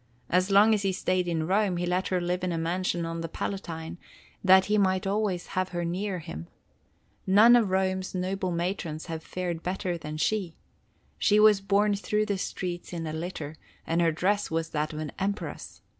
As 0.31 0.49
long 0.49 0.73
as 0.73 0.81
he 0.81 0.91
stayed 0.91 1.27
in 1.27 1.45
Rome, 1.45 1.77
he 1.77 1.85
let 1.85 2.07
her 2.07 2.19
live 2.19 2.43
in 2.43 2.51
a 2.51 2.57
mansion 2.57 3.05
on 3.05 3.21
the 3.21 3.27
Palatine, 3.29 3.99
that 4.43 4.65
he 4.65 4.79
might 4.79 5.05
always 5.05 5.45
have 5.53 5.69
her 5.69 5.85
near 5.85 6.17
him. 6.17 6.47
None 7.27 7.55
of 7.55 7.69
Rome's 7.69 8.15
noble 8.15 8.49
matrons 8.49 9.05
has 9.05 9.23
fared 9.23 9.61
better 9.61 9.99
than 9.99 10.17
she. 10.17 10.55
She 11.19 11.39
was 11.39 11.61
borne 11.61 11.93
through 11.93 12.25
the 12.25 12.39
streets 12.39 12.93
in 12.93 13.05
a 13.05 13.13
litter, 13.13 13.57
and 13.85 14.01
her 14.01 14.11
dress 14.11 14.49
was 14.49 14.71
that 14.71 14.91
of 14.91 14.97
an 14.97 15.11
empress. 15.19 15.83